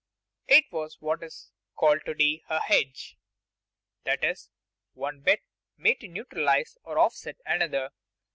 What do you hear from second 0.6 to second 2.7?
was what is called to day "a